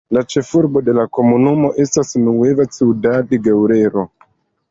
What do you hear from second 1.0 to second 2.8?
komunumo estas Nueva